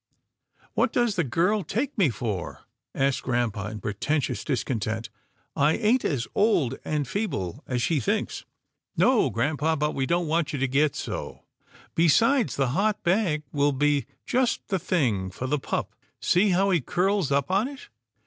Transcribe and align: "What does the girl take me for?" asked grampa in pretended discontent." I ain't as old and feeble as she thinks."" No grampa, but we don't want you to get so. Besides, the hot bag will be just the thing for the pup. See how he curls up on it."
"What 0.73 0.91
does 0.91 1.15
the 1.15 1.23
girl 1.23 1.63
take 1.63 1.95
me 1.95 2.09
for?" 2.09 2.61
asked 2.95 3.21
grampa 3.21 3.69
in 3.69 3.81
pretended 3.81 4.43
discontent." 4.43 5.11
I 5.55 5.73
ain't 5.73 6.03
as 6.03 6.27
old 6.33 6.79
and 6.83 7.07
feeble 7.07 7.63
as 7.67 7.83
she 7.83 7.99
thinks."" 7.99 8.43
No 8.97 9.29
grampa, 9.29 9.75
but 9.77 9.93
we 9.93 10.07
don't 10.07 10.25
want 10.25 10.53
you 10.53 10.57
to 10.57 10.67
get 10.67 10.95
so. 10.95 11.43
Besides, 11.93 12.55
the 12.55 12.69
hot 12.69 13.03
bag 13.03 13.43
will 13.51 13.73
be 13.73 14.07
just 14.25 14.69
the 14.69 14.79
thing 14.79 15.29
for 15.29 15.45
the 15.45 15.59
pup. 15.59 15.93
See 16.19 16.49
how 16.49 16.71
he 16.71 16.81
curls 16.81 17.31
up 17.31 17.51
on 17.51 17.67
it." 17.67 17.89